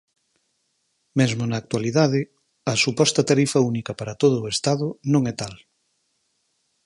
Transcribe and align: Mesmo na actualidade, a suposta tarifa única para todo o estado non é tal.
Mesmo 1.19 1.43
na 1.47 1.57
actualidade, 1.63 2.19
a 2.71 2.73
suposta 2.83 3.27
tarifa 3.29 3.59
única 3.71 3.91
para 3.99 4.17
todo 4.21 4.35
o 4.41 4.51
estado 4.55 4.87
non 5.13 5.23
é 5.31 5.33
tal. 5.41 5.55